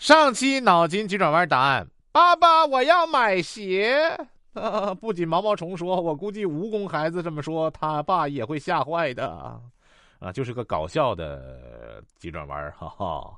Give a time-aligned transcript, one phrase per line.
[0.00, 4.16] 上期脑筋急转弯答案：爸爸，我要买鞋。
[4.54, 9.28] 啊， 不仅毛毛虫说，我估计蜈蚣孩子这么说，他爸也会吓坏的。
[10.18, 13.36] 啊，就是个搞笑的急转弯，哈哈。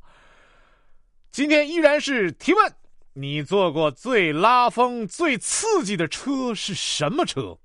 [1.32, 2.72] 今天依然是提问：
[3.14, 7.58] 你坐过最拉风、最刺激的车是什么车？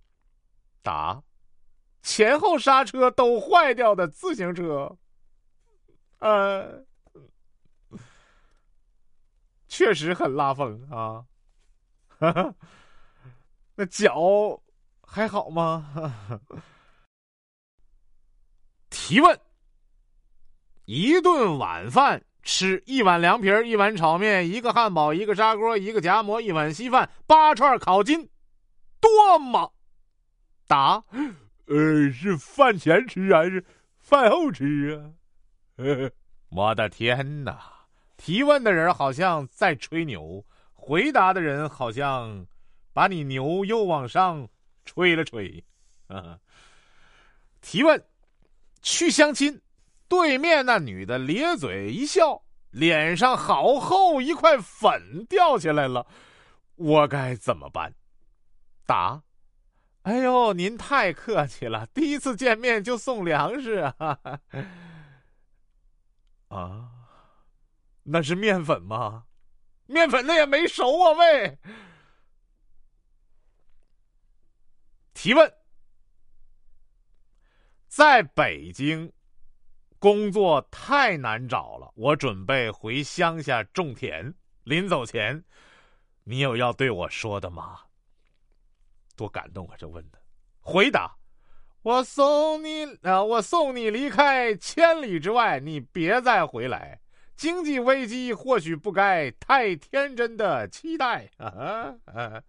[0.82, 1.22] 答：
[2.02, 4.98] 前后刹车都坏掉的自行车。
[6.18, 6.84] 呃。
[9.68, 11.26] 确实很拉风啊，
[13.76, 14.62] 那脚
[15.02, 16.14] 还好吗？
[18.90, 19.40] 提问：
[20.86, 28.30] 一顿晚饭吃一碗凉皮一碗炒面，一个汉堡，一个砂锅，一个夹馍，一碗稀饭，八串烤筋，
[29.00, 29.70] 多吗？
[30.68, 31.04] 答：
[31.68, 33.64] 呃，是饭前吃还是
[34.00, 35.14] 饭后吃啊？
[36.50, 37.77] 我的天哪！
[38.18, 42.46] 提问的人好像在吹牛，回答的人好像
[42.92, 44.50] 把你牛又往上
[44.84, 45.64] 吹了吹。
[46.08, 46.40] 啊！
[47.62, 48.04] 提问：
[48.82, 49.62] 去相亲，
[50.08, 52.42] 对面那女的咧嘴一笑，
[52.72, 56.08] 脸上好厚一块粉掉下来了，
[56.76, 57.94] 我该怎么办？
[58.86, 59.22] 答：
[60.04, 64.18] 哎呦，您太客气了，第一次见面就送粮食啊！
[66.48, 66.92] 啊！
[68.10, 69.26] 那是面粉吗？
[69.86, 71.12] 面粉那也没熟啊！
[71.12, 71.58] 喂，
[75.14, 75.54] 提问：
[77.88, 79.12] 在北京
[80.00, 84.34] 工作太难找了，我准备回乡下种田。
[84.64, 85.44] 临走前，
[86.24, 87.82] 你有要对我说的吗？
[89.16, 89.76] 多感动啊！
[89.78, 90.22] 这问的，
[90.62, 91.18] 回答：
[91.82, 97.02] 我送你啊，我送你离开千里之外，你别再回来。
[97.38, 101.96] 经济危机或许不该太天真的期待啊！
[102.06, 102.44] 哈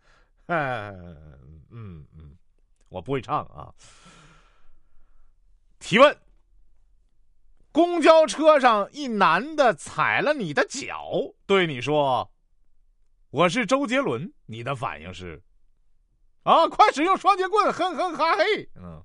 [0.46, 2.36] 嗯嗯，
[2.88, 3.68] 我不会唱啊。
[5.78, 6.18] 提问：
[7.70, 11.10] 公交车上一男的踩了你的脚，
[11.44, 12.28] 对你说
[13.28, 15.40] ：“我是周杰伦。”你的反应是
[16.44, 19.04] ：“啊，快使用双截棍，哼哼哈嘿。”嗯，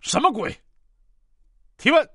[0.00, 0.56] 什么鬼？
[1.76, 2.08] 提问。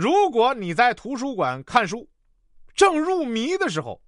[0.00, 2.08] 如果你在图书馆看书，
[2.72, 4.00] 正入迷的时候，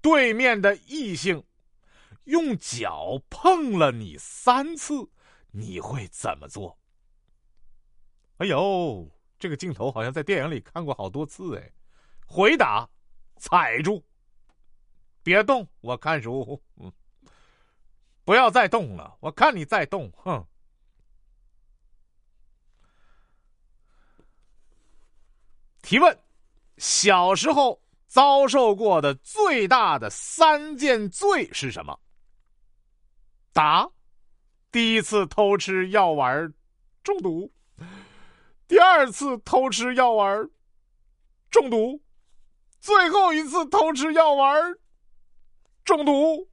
[0.00, 1.42] 对面的异性
[2.22, 5.10] 用脚碰了你三次，
[5.50, 6.78] 你会怎么做？
[8.36, 9.10] 哎呦，
[9.40, 11.72] 这个镜头好像在电影里看过好多次哎。
[12.24, 12.88] 回答：
[13.38, 14.04] 踩住，
[15.24, 16.62] 别动，我看书。
[16.76, 16.92] 嗯，
[18.24, 20.46] 不要再动了，我看你再动，哼。
[25.84, 26.18] 提问：
[26.78, 32.00] 小时候遭受过的最大的三件罪是什么？
[33.52, 33.86] 答：
[34.72, 36.50] 第一次偷吃药丸
[37.02, 37.52] 中毒，
[38.66, 40.48] 第二次偷吃药丸
[41.50, 42.00] 中毒，
[42.80, 44.74] 最后一次偷吃药丸
[45.84, 46.48] 中毒。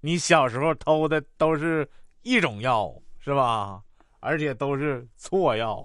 [0.00, 3.82] 你小时候偷的都是一种药，是吧？
[4.20, 5.82] 而且都是错药。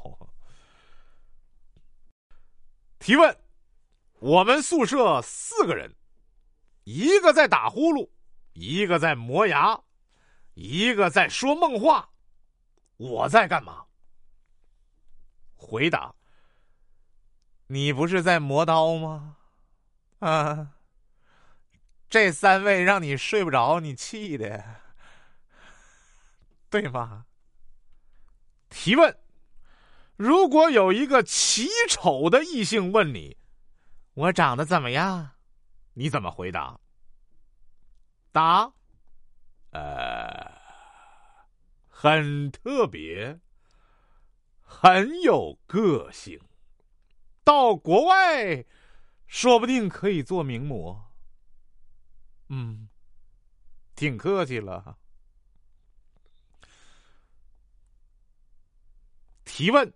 [3.00, 3.36] 提问：
[4.20, 5.96] 我们宿舍四个人，
[6.84, 8.10] 一个在打呼噜，
[8.54, 9.82] 一个在磨牙，
[10.54, 12.12] 一个在说梦话，
[12.98, 13.86] 我在干嘛？
[15.56, 16.14] 回答：
[17.68, 19.38] 你不是在磨刀吗？
[20.20, 20.76] 啊，
[22.10, 24.82] 这三位让你睡不着，你气的，
[26.70, 27.26] 对吗？
[28.70, 29.18] 提问。
[30.20, 33.38] 如果有一个奇丑的异性问你
[34.16, 35.30] ：“我长得怎么样？”
[35.96, 36.78] 你怎么回答？
[38.34, 38.70] 答
[39.72, 40.52] ：“呃，
[41.88, 43.40] 很特别，
[44.62, 46.38] 很有个性，
[47.46, 48.66] 到国外
[49.26, 51.14] 说不定可以做名模。”
[52.52, 52.90] 嗯，
[53.96, 54.98] 挺客气了。
[59.46, 59.94] 提问。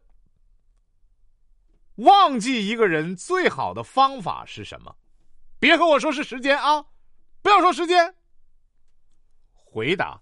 [1.95, 4.95] 忘记一个人最好的方法是什么？
[5.59, 6.85] 别和我说是时间啊！
[7.41, 8.15] 不要说时间。
[9.53, 10.21] 回答：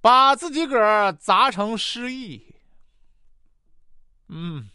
[0.00, 2.54] 把自己个儿砸成失忆。
[4.28, 4.70] 嗯，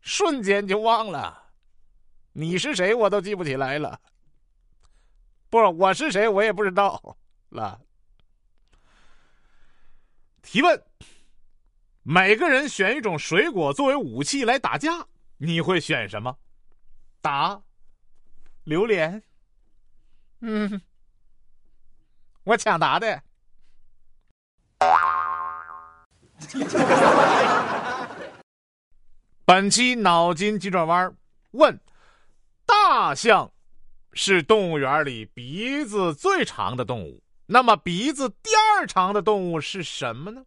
[0.00, 1.52] 瞬间就忘了，
[2.32, 4.00] 你是谁我都记不起来了。
[5.48, 7.16] 不，我是谁我也不知道
[7.48, 7.80] 了。
[10.42, 10.82] 提问。
[12.12, 16.36] 每个人选一种水果作为武器来打架，你会选什么？
[17.20, 17.62] 答：
[18.64, 19.22] 榴莲。
[20.40, 20.82] 嗯，
[22.42, 23.22] 我抢答的。
[29.44, 31.16] 本期脑筋急转弯
[31.52, 31.78] 问：
[32.66, 33.52] 大象
[34.14, 40.44] 是动物园里鼻子最长的动物，那么鼻子第二长的动物是什么呢？